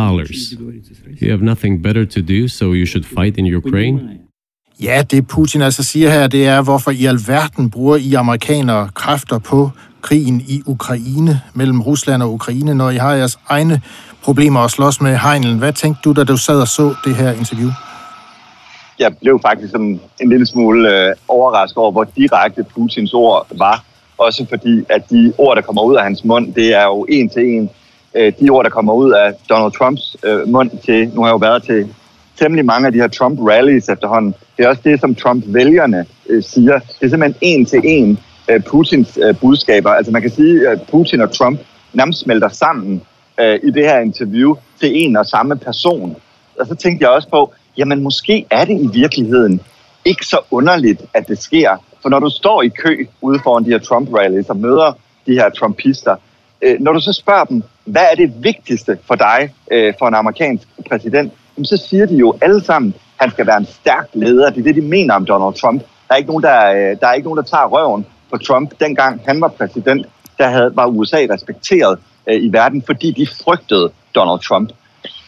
[1.22, 4.20] You have nothing better to do, so you should fight in Ukraine?
[4.80, 9.40] Ja, det Putin altså siger her, det er, hvorfor i alverden bruger I amerikanere kræfter
[9.40, 9.72] på
[10.02, 13.82] krigen i Ukraine, mellem Rusland og Ukraine, når I har jeres egne
[14.28, 15.58] problemer at slås med hegnen.
[15.58, 17.70] Hvad tænkte du, da du sad og så det her interview?
[19.00, 23.84] Jeg blev faktisk sådan en lille smule øh, overrasket over, hvor direkte Putins ord var.
[24.18, 27.30] Også fordi, at de ord, der kommer ud af hans mund, det er jo en
[27.30, 27.70] til en.
[28.16, 31.34] Øh, de ord, der kommer ud af Donald Trumps øh, mund til, nu har jeg
[31.34, 31.94] jo været til
[32.40, 34.34] temmelig mange af de her Trump-rallies efterhånden.
[34.58, 36.80] Det er også det, som Trump-vælgerne øh, siger.
[36.80, 39.90] Det er simpelthen en til en øh, Putins øh, budskaber.
[39.90, 41.60] Altså man kan sige, at Putin og Trump
[41.94, 43.02] nærmest smelter sammen
[43.40, 46.16] øh, i det her interview til en og samme person.
[46.60, 49.62] Og så tænkte jeg også på, jamen måske er det i virkeligheden
[50.06, 51.78] ikke så underligt, at det sker.
[52.02, 55.50] For når du står i kø ude foran de her Trump-rallies og møder de her
[55.50, 56.16] Trumpister,
[56.62, 60.14] øh, når du så spørger dem, hvad er det vigtigste for dig, øh, for en
[60.14, 64.50] amerikansk præsident, så siger de jo alle sammen, han skal være en stærk leder.
[64.50, 65.82] Det er det, de mener om Donald Trump.
[66.08, 68.74] Der er ikke nogen, der, øh, der, er ikke nogen, der tager røven på Trump.
[68.80, 70.06] Dengang han var præsident,
[70.38, 74.70] der havde, var USA respekteret øh, i verden, fordi de frygtede Donald Trump.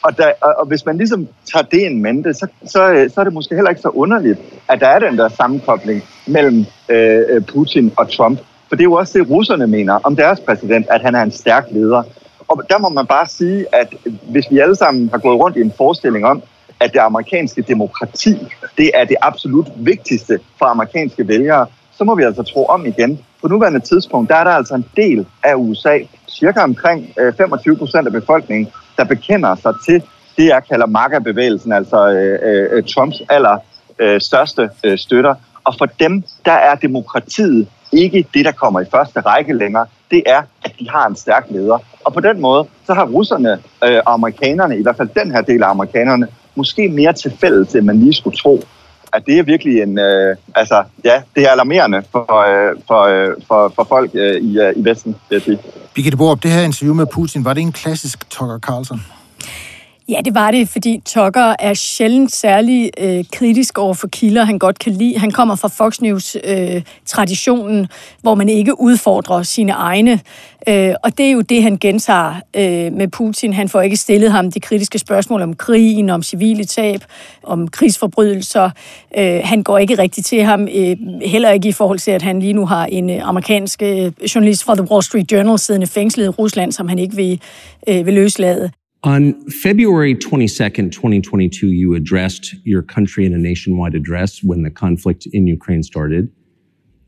[0.04, 3.20] Og, der, og, og hvis man ligesom tager det en mente, så, så, øh, så
[3.20, 7.22] er det måske heller ikke så underligt, at der er den der sammenkobling mellem øh,
[7.30, 8.40] øh, Putin og Trump.
[8.70, 11.32] For det er jo også det, russerne mener om deres præsident, at han er en
[11.32, 12.04] stærk leder.
[12.48, 13.94] Og der må man bare sige, at
[14.30, 16.44] hvis vi alle sammen har gået rundt i en forestilling om,
[16.80, 18.36] at det amerikanske demokrati,
[18.78, 21.66] det er det absolut vigtigste for amerikanske vælgere,
[21.98, 23.20] så må vi altså tro om igen.
[23.42, 25.98] På nuværende tidspunkt, der er der altså en del af USA,
[26.30, 30.04] cirka omkring øh, 25 procent af befolkningen, der bekender sig til
[30.38, 33.58] det, jeg kalder MAGA-bevægelsen, altså øh, øh, øh, Trumps aller
[34.00, 35.36] øh, største øh, støtter.
[35.64, 39.86] Og for dem, der er demokratiet ikke det, der kommer i første række længere.
[40.12, 41.78] Det er, at de har en stærk leder.
[42.06, 43.52] Og på den måde, så har russerne
[43.84, 47.76] øh, og amerikanerne, i hvert fald den her del af amerikanerne, måske mere til fælles,
[47.76, 48.64] end man lige skulle tro.
[49.14, 53.36] At det er virkelig en, øh, altså, ja, det er alarmerende for, øh, for, øh,
[53.48, 55.60] for, for folk øh, i, øh, i Vesten, vil jeg sige.
[55.94, 59.02] Birgitte Borup, det her interview med Putin, var det en klassisk Tucker Carlson?
[60.10, 64.60] Ja, det var det, fordi Tucker er sjældent særlig øh, kritisk over for kilder, han
[64.60, 65.20] godt kan lide.
[65.20, 67.88] Han kommer fra Fox News-traditionen, øh,
[68.22, 70.20] hvor man ikke udfordrer sine egne.
[70.68, 73.54] Øh, og det er jo det, han gentager øh, med Putin.
[73.54, 77.02] Han får ikke stillet ham de kritiske spørgsmål om krigen, om civile tab,
[77.44, 78.70] om krigsforbrydelser.
[79.18, 82.40] Øh, han går ikke rigtig til ham, øh, heller ikke i forhold til, at han
[82.40, 86.26] lige nu har en øh, amerikansk øh, journalist fra The Wall Street Journal siddende fængslet
[86.26, 87.42] i Rusland, som han ikke vil,
[87.88, 88.72] øh, vil løslade.
[89.04, 95.26] On February 22nd, 2022, you addressed your country in a nationwide address when the conflict
[95.32, 96.30] in Ukraine started.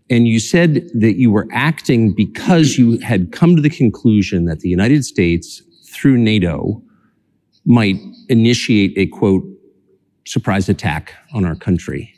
[0.09, 4.61] And you said that you were acting because you had come to the conclusion that
[4.61, 6.81] the United States, through NATO,
[7.65, 7.97] might
[8.29, 9.43] initiate a quote,
[10.25, 12.13] surprise attack on our country.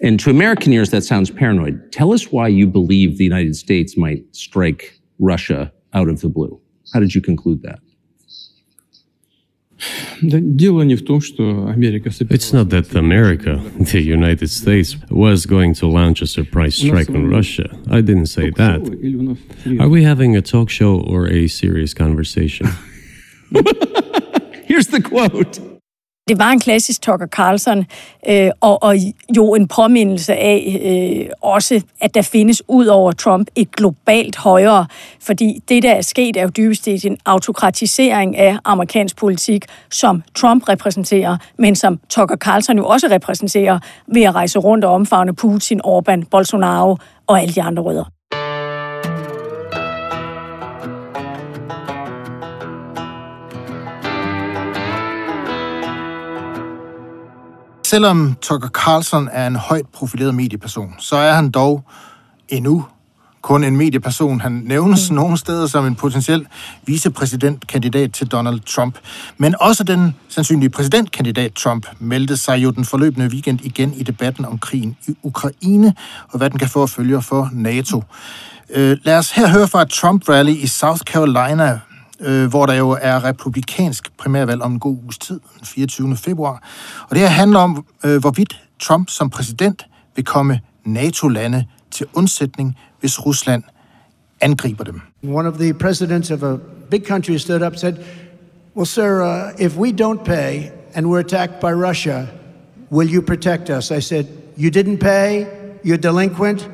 [0.00, 1.92] And to American ears, that sounds paranoid.
[1.92, 6.60] Tell us why you believe the United States might strike Russia out of the blue.
[6.92, 7.78] How did you conclude that?
[12.34, 17.28] It's not that America, the United States, was going to launch a surprise strike on
[17.30, 17.68] Russia.
[17.90, 18.80] I didn't say that.
[19.80, 22.66] Are we having a talk show or a serious conversation?
[24.64, 25.60] Here's the quote.
[26.28, 27.84] Det var en klassisk Tucker Carlson,
[28.28, 28.96] øh, og, og
[29.36, 34.86] jo en påmindelse af øh, også, at der findes ud over Trump et globalt højere,
[35.20, 40.22] fordi det, der er sket, er jo dybest set en autokratisering af amerikansk politik, som
[40.34, 45.34] Trump repræsenterer, men som Tucker Carlson jo også repræsenterer ved at rejse rundt og omfavne
[45.34, 48.17] Putin, Orbán, Bolsonaro og alle de andre rødder.
[57.88, 61.84] Selvom Tucker Carlson er en højt profileret medieperson, så er han dog
[62.48, 62.84] endnu
[63.42, 64.40] kun en medieperson.
[64.40, 65.16] Han nævnes mm.
[65.16, 66.46] nogle steder som en potentiel
[66.86, 68.98] vicepræsidentkandidat til Donald Trump.
[69.36, 74.44] Men også den sandsynlige præsidentkandidat Trump meldte sig jo den forløbende weekend igen i debatten
[74.44, 75.94] om krigen i Ukraine,
[76.28, 78.02] og hvad den kan få at følge for NATO.
[78.70, 81.80] Øh, lad os her høre fra et Trump-rally i South Carolina,
[82.20, 86.16] øh, hvor der jo er republikansk primærvalg om en god uges tid, den 24.
[86.16, 86.62] februar.
[87.02, 92.76] Og det her handler om, øh, hvorvidt Trump som præsident vil komme NATO-lande til undsætning,
[93.00, 93.62] hvis Rusland
[94.40, 95.00] angriber dem.
[95.22, 96.56] One of the presidents of a
[96.90, 97.94] big country stood up and said,
[98.76, 102.26] Well, sir, uh, if we don't pay and we're attacked by Russia,
[102.90, 103.90] will you protect us?
[103.90, 104.26] I said,
[104.56, 105.46] You didn't pay?
[105.84, 106.68] You're delinquent?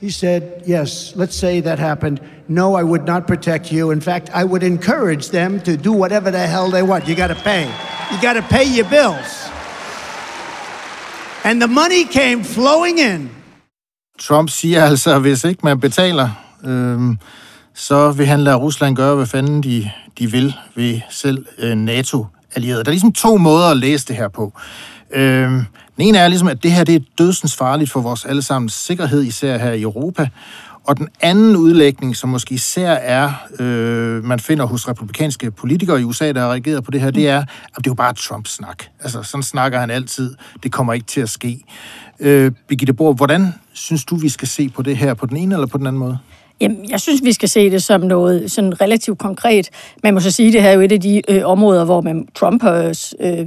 [0.00, 2.20] He said, Yes, let's say that happened.
[2.48, 3.90] No, I would not protect you.
[3.90, 7.08] In fact, I would encourage them to do whatever the hell they want.
[7.08, 7.64] You got to pay.
[8.12, 9.50] You got to pay your bills.
[11.44, 13.30] And the money came flowing in.
[14.18, 16.28] Trump siger altså, at hvis ikke man betaler,
[16.64, 17.18] øhm,
[17.74, 22.84] så vil han lade Rusland gøre, hvad fanden de, de vil ved selv øh, NATO-allierede.
[22.84, 24.52] Der er ligesom to måder at læse det her på.
[25.10, 25.64] Øhm,
[25.96, 29.22] den ene er ligesom, at det her det er dødsens farligt for vores allesammens sikkerhed,
[29.22, 30.28] især her i Europa.
[30.84, 36.04] Og den anden udlægning, som måske især er, øh, man finder hos republikanske politikere i
[36.04, 38.84] USA, der har reageret på det her, det er, at det er jo bare Trump-snak.
[39.00, 40.34] Altså, sådan snakker han altid.
[40.62, 41.64] Det kommer ikke til at ske.
[42.20, 45.54] Øh, Birgitte Bohr, hvordan synes du, vi skal se på det her, på den ene
[45.54, 46.18] eller på den anden måde?
[46.60, 49.70] Jamen, jeg synes, vi skal se det som noget sådan relativt konkret.
[50.02, 52.00] Man må så sige, at det her er jo et af de øh, områder, hvor
[52.00, 53.46] man Trump har øh,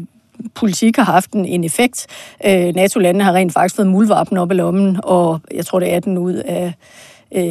[0.56, 2.08] politik har haft en, en effekt.
[2.46, 5.96] Øh, NATO-landene har rent faktisk fået muldvarpen op i lommen, og jeg tror, det er
[5.96, 6.74] 18 ud af
[7.36, 7.44] øh,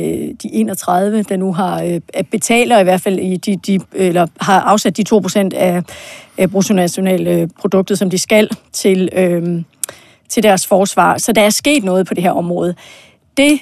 [0.43, 4.61] de 31, der nu har øh, betaler i hvert fald i de, de, eller har
[4.61, 5.83] afsat de 2% af,
[6.39, 9.63] af bruttonationalproduktet, øh, som de skal til, øh,
[10.29, 11.19] til deres forsvar.
[11.19, 12.75] Så der er sket noget på det her område.
[13.37, 13.61] Det,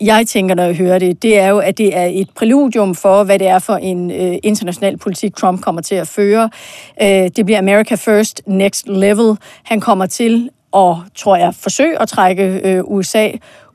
[0.00, 3.24] jeg tænker, når jeg hører det, det er jo, at det er et præludium for,
[3.24, 6.50] hvad det er for en øh, international politik, Trump kommer til at føre.
[7.02, 9.36] Øh, det bliver America First Next Level.
[9.64, 13.30] Han kommer til at, tror jeg, forsøge at trække øh, USA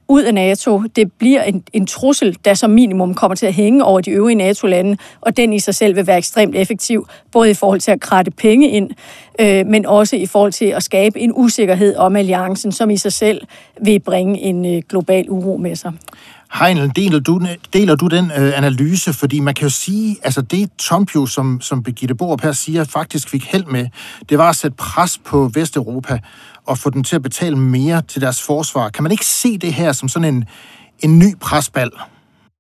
[0.07, 0.81] ud af NATO.
[0.95, 4.35] Det bliver en, en trussel, der som minimum kommer til at hænge over de øvrige
[4.35, 7.99] NATO-lande, og den i sig selv vil være ekstremt effektiv, både i forhold til at
[7.99, 8.91] kratte penge ind,
[9.39, 13.13] øh, men også i forhold til at skabe en usikkerhed om alliancen, som i sig
[13.13, 13.41] selv
[13.81, 15.93] vil bringe en øh, global uro med sig.
[16.59, 17.41] Heinl, deler du,
[17.73, 19.13] deler du den øh, analyse?
[19.13, 22.83] Fordi man kan jo sige, altså det Trump jo, som, som Birgitte Borup her siger,
[22.83, 23.87] faktisk fik held med,
[24.29, 26.19] det var at sætte pres på Vesteuropa
[26.65, 28.89] og få dem til at betale mere til deres forsvar.
[28.89, 30.45] Kan man ikke se det her som sådan en,
[30.99, 31.91] en ny presbal?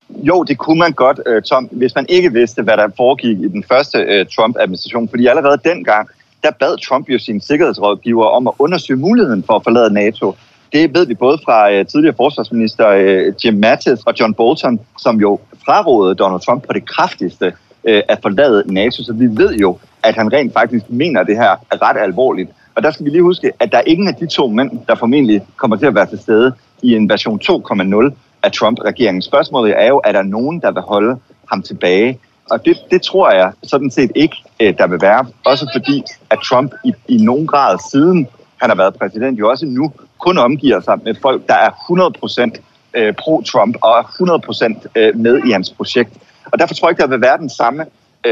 [0.09, 3.47] Jo, det kunne man godt, øh, Tom, hvis man ikke vidste, hvad der foregik i
[3.47, 5.09] den første øh, Trump-administration.
[5.09, 6.09] Fordi allerede dengang,
[6.43, 10.35] der bad Trump jo sine sikkerhedsrådgiver om at undersøge muligheden for at forlade NATO.
[10.73, 15.21] Det ved vi både fra øh, tidligere forsvarsminister øh, Jim Mattis og John Bolton, som
[15.21, 17.53] jo frarådede Donald Trump på det kraftigste
[17.83, 19.03] øh, at forlade NATO.
[19.03, 22.49] Så vi ved jo, at han rent faktisk mener det her ret alvorligt.
[22.75, 24.95] Og der skal vi lige huske, at der er ingen af de to mænd, der
[24.95, 29.21] formentlig kommer til at være til stede i en version 2.0 af Trump-regeringen.
[29.21, 31.19] Spørgsmålet er jo, er der nogen, der vil holde
[31.51, 32.19] ham tilbage?
[32.49, 35.25] Og det, det tror jeg sådan set ikke, øh, der vil være.
[35.45, 38.27] Også fordi, at Trump i, i nogen grad siden
[38.61, 42.61] han har været præsident, jo også nu kun omgiver sig med folk, der er 100%
[42.93, 44.03] øh, pro-Trump og er
[44.83, 46.13] 100% øh, med i hans projekt.
[46.45, 47.85] Og derfor tror jeg ikke, der vil være den samme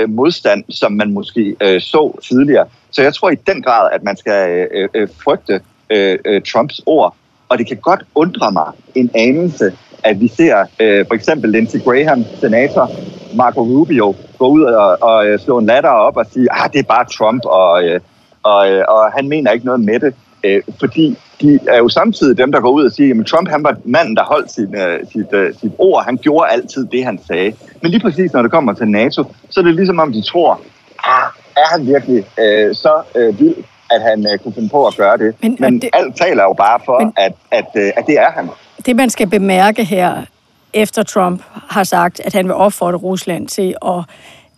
[0.08, 2.65] modstand, som man måske så tidligere.
[2.91, 6.82] Så jeg tror i den grad, at man skal øh, øh, frygte øh, øh, Trumps
[6.86, 7.15] ord.
[7.50, 11.80] Og det kan godt undre mig en anelse, at vi ser øh, for eksempel Lindsey
[11.84, 12.91] Graham, senator,
[13.35, 16.71] Marco Rubio, gå ud og, og øh, slå en latter op og sige, at ah,
[16.73, 17.99] det er bare Trump, og, øh,
[18.43, 20.13] og, øh, og han mener ikke noget med det.
[20.43, 23.63] Øh, fordi de er jo samtidig dem, der går ud og siger, at Trump han
[23.63, 24.75] var manden, der holdt sin,
[25.11, 26.05] sit, sit ord.
[26.05, 27.53] Han gjorde altid det, han sagde.
[27.81, 30.61] Men lige præcis når det kommer til NATO, så er det ligesom om, de tror,
[31.03, 33.55] ah, er han virkelig øh, så øh, vild,
[33.91, 35.35] at han øh, kunne finde på at gøre det.
[35.41, 38.31] Men, men det, alt taler jo bare for, men, at, at, øh, at det er
[38.31, 38.49] han.
[38.85, 40.25] Det, man skal bemærke her,
[40.73, 44.03] efter Trump har sagt, at han vil opfordre Rusland til at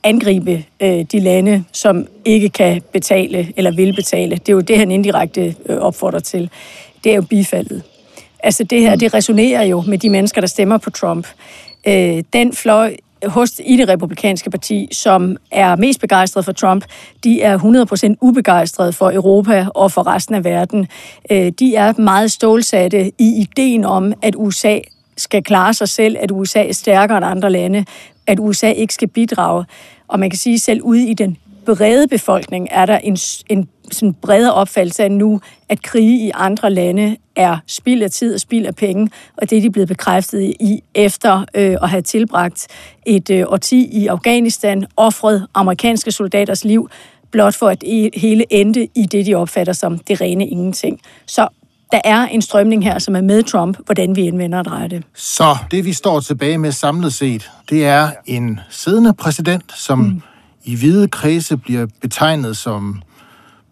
[0.03, 4.35] angribe øh, de lande, som ikke kan betale eller vil betale.
[4.35, 6.49] Det er jo det, han indirekte øh, opfordrer til.
[7.03, 7.83] Det er jo bifaldet.
[8.39, 11.27] Altså det her, det resonerer jo med de mennesker, der stemmer på Trump.
[11.87, 12.95] Øh, den fløj
[13.25, 16.85] hos i det republikanske parti, som er mest begejstret for Trump,
[17.23, 17.57] de er
[18.13, 20.87] 100% ubegejstret for Europa og for resten af verden.
[21.31, 24.79] Øh, de er meget stålsatte i ideen om, at USA
[25.17, 27.85] skal klare sig selv, at USA er stærkere end andre lande,
[28.27, 29.65] at USA ikke skal bidrage.
[30.07, 33.17] Og man kan sige, selv ude i den brede befolkning er der en,
[33.49, 38.33] en sådan bredere opfattelse af nu, at krige i andre lande er spild af tid
[38.33, 42.01] og spild af penge, og det er de blevet bekræftet i efter øh, at have
[42.01, 42.67] tilbragt
[43.05, 46.89] et øh, årti i Afghanistan, offret amerikanske soldaters liv,
[47.31, 50.99] blot for at e-, hele endte i det, de opfatter som det rene ingenting.
[51.25, 51.47] Så
[51.93, 55.03] der er en strømning her, som er med Trump, hvordan vi indvender og drejer det.
[55.15, 60.21] Så det, vi står tilbage med samlet set, det er en siddende præsident, som mm.
[60.63, 63.01] i hvide kredse bliver betegnet som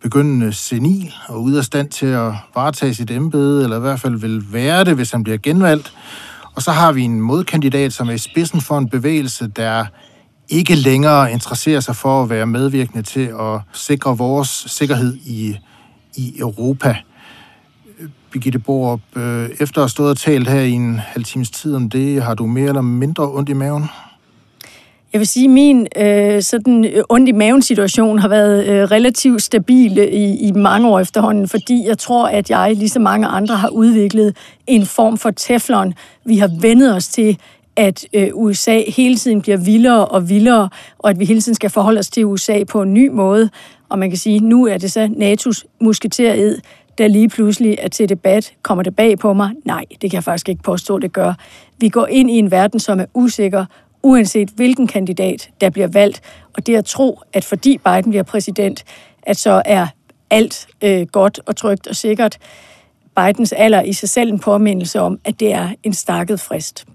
[0.01, 4.15] begyndende senil og ude af stand til at varetage sit embede, eller i hvert fald
[4.15, 5.93] vil være det, hvis han bliver genvalgt.
[6.55, 9.85] Og så har vi en modkandidat, som er i spidsen for en bevægelse, der
[10.49, 15.57] ikke længere interesserer sig for at være medvirkende til at sikre vores sikkerhed i,
[16.15, 16.95] i Europa.
[18.31, 21.75] Birgitte Borup, øh, efter at have stået og talt her i en halv times tid
[21.75, 23.83] om det, har du mere eller mindre ondt i maven?
[25.13, 28.83] Jeg vil sige, at min øh, sådan øh, ondt i maven situation har været øh,
[28.91, 33.55] relativt stabil i, i mange år efterhånden, fordi jeg tror, at jeg, ligesom mange andre,
[33.55, 34.35] har udviklet
[34.67, 35.93] en form for teflon.
[36.25, 37.37] Vi har vendet os til,
[37.75, 40.69] at øh, USA hele tiden bliver vildere og vildere,
[40.99, 43.49] og at vi hele tiden skal forholde os til USA på en ny måde.
[43.89, 46.57] Og man kan sige, at nu er det så NATO's musketered,
[46.97, 48.53] der lige pludselig er til debat.
[48.61, 49.51] Kommer det bag på mig?
[49.65, 51.33] Nej, det kan jeg faktisk ikke påstå, det gør.
[51.79, 53.65] Vi går ind i en verden, som er usikker,
[54.03, 56.21] uanset hvilken kandidat, der bliver valgt.
[56.57, 58.83] Og det at tro, at fordi Biden bliver præsident,
[59.23, 59.87] at så er
[60.29, 62.37] alt øh, godt og trygt og sikkert.
[63.15, 66.85] Bidens alder i sig selv en påmindelse om, at det er en stakket frist.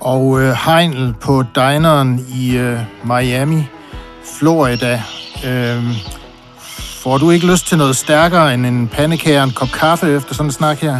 [0.00, 3.62] Og øh, Heinl på dineren i øh, Miami,
[4.38, 5.02] Florida.
[5.46, 5.84] Øh,
[7.02, 10.34] får du ikke lyst til noget stærkere end en pandekage og en kop kaffe efter
[10.34, 10.96] sådan en snak her?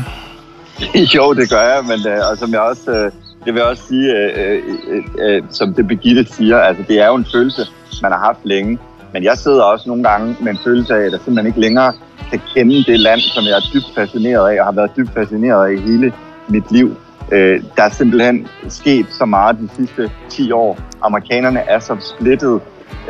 [1.17, 3.13] jo, det gør jeg, men øh, og som jeg også, øh,
[3.47, 7.07] jeg vil også sige, øh, øh, øh, øh, som det Birgitte siger, altså det er
[7.07, 7.63] jo en følelse,
[8.03, 8.79] man har haft længe.
[9.13, 11.93] Men jeg sidder også nogle gange med en følelse af, at jeg simpelthen ikke længere
[12.31, 15.71] kan kende det land, som jeg er dybt fascineret af, og har været dybt fascineret
[15.71, 16.13] af hele
[16.49, 16.97] mit liv.
[17.33, 20.79] Øh, der er simpelthen sket så meget de sidste 10 år.
[21.03, 22.61] Amerikanerne er så splittet,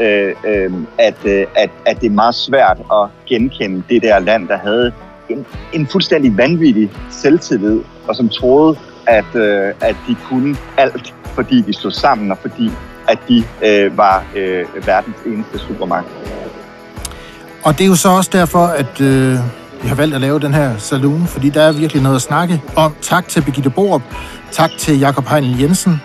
[0.00, 4.48] øh, øh, at, øh, at, at det er meget svært at genkende det der land,
[4.48, 4.92] der havde
[5.28, 11.62] en, en fuldstændig vanvittig selvtillid, og som troede, at, øh, at de kunne alt, fordi
[11.62, 12.70] de stod sammen, og fordi
[13.08, 16.06] at de øh, var øh, verdens eneste supermagt.
[17.64, 19.38] Og det er jo så også derfor, at øh,
[19.82, 22.62] vi har valgt at lave den her saloon, fordi der er virkelig noget at snakke
[22.76, 22.94] om.
[23.02, 24.02] Tak til Birgitte Borup,
[24.52, 26.02] tak til Jakob Heinl Jensen,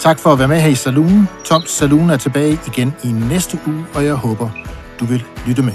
[0.00, 1.28] tak for at være med her i Saloon.
[1.44, 4.50] Toms Saloon er tilbage igen i næste uge, og jeg håber,
[5.00, 5.72] du vil lytte med.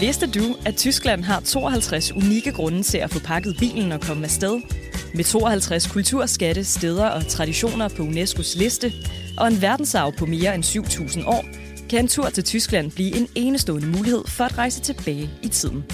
[0.00, 4.24] Vidste du, at Tyskland har 52 unikke grunde til at få pakket bilen og komme
[4.24, 4.85] afsted?
[5.14, 8.92] Med 52 kulturskatte, steder og traditioner på UNESCO's liste,
[9.38, 11.44] og en verdensarv på mere end 7.000 år,
[11.90, 15.84] kan en tur til Tyskland blive en enestående mulighed for at rejse tilbage i tiden.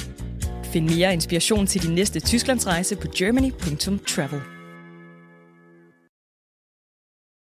[0.65, 4.52] Find mere inspiration til din næste Tysklandsrejse på germany.travel.